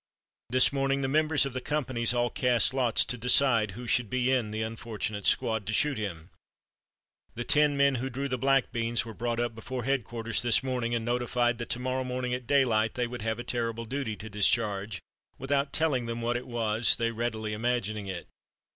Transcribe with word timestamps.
This 0.49 0.73
morning 0.73 1.01
the 1.01 1.07
members 1.07 1.45
of 1.45 1.53
the 1.53 1.61
companies 1.61 2.11
all 2.11 2.31
cast 2.31 2.73
lots 2.73 3.05
to 3.05 3.19
decide 3.19 3.71
who 3.77 3.85
should 3.85 4.09
be 4.09 4.31
in 4.31 4.49
the 4.49 4.63
unfortunate 4.63 5.27
squad 5.27 5.67
to 5.67 5.73
shoot 5.75 5.99
him. 5.99 6.31
The 7.35 7.43
ten 7.43 7.77
men 7.77 7.93
who 8.01 8.09
drew 8.09 8.27
the 8.27 8.39
black 8.39 8.71
beans 8.71 9.05
were 9.05 9.13
brought 9.13 9.39
up 9.39 9.53
before 9.53 9.83
headquarters 9.83 10.41
this 10.41 10.63
morning 10.63 10.95
and 10.95 11.05
notified 11.05 11.59
that 11.59 11.69
to 11.69 11.79
morrow 11.79 12.03
morning 12.03 12.33
at 12.33 12.47
daylight 12.47 12.95
they 12.95 13.05
would 13.05 13.21
have 13.21 13.37
a 13.37 13.43
terrible 13.43 13.85
duty 13.85 14.15
to 14.15 14.27
discharge, 14.27 15.03
without 15.37 15.71
telling 15.71 16.07
them 16.07 16.19
what 16.19 16.35
it 16.35 16.47
was, 16.47 16.95
they 16.95 17.11
readily 17.11 17.53
imagining 17.53 18.07
it. 18.07 18.27